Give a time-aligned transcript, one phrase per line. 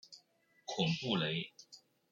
[0.65, 1.53] 孔布雷。